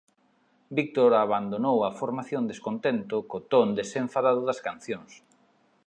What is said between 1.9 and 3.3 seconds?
formación descontento